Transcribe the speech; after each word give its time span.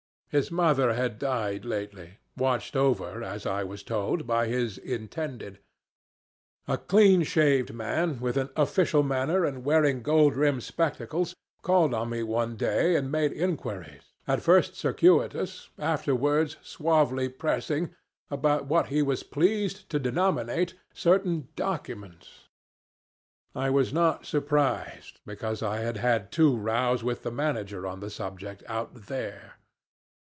His 0.33 0.49
mother 0.49 0.93
had 0.93 1.19
died 1.19 1.65
lately, 1.65 2.17
watched 2.37 2.77
over, 2.77 3.21
as 3.21 3.45
I 3.45 3.65
was 3.65 3.83
told, 3.83 4.25
by 4.25 4.47
his 4.47 4.77
Intended. 4.77 5.59
A 6.69 6.77
clean 6.77 7.23
shaved 7.23 7.73
man, 7.73 8.17
with 8.21 8.37
an 8.37 8.47
official 8.55 9.03
manner 9.03 9.43
and 9.43 9.65
wearing 9.65 10.01
gold 10.01 10.37
rimmed 10.37 10.63
spectacles, 10.63 11.35
called 11.61 11.93
on 11.93 12.11
me 12.11 12.23
one 12.23 12.55
day 12.55 12.95
and 12.95 13.11
made 13.11 13.33
inquiries, 13.33 14.13
at 14.25 14.41
first 14.41 14.73
circuitous, 14.75 15.67
afterwards 15.77 16.55
suavely 16.63 17.27
pressing, 17.27 17.93
about 18.29 18.67
what 18.67 18.85
he 18.87 19.01
was 19.01 19.23
pleased 19.23 19.89
to 19.89 19.99
denominate 19.99 20.75
certain 20.93 21.49
'documents.' 21.57 22.47
I 23.53 23.69
was 23.69 23.91
not 23.91 24.25
surprised, 24.25 25.19
because 25.25 25.61
I 25.61 25.79
had 25.79 25.97
had 25.97 26.31
two 26.31 26.55
rows 26.55 27.03
with 27.03 27.23
the 27.23 27.31
manager 27.31 27.85
on 27.85 27.99
the 27.99 28.09
subject 28.09 28.63
out 28.69 28.93
there. 29.07 29.55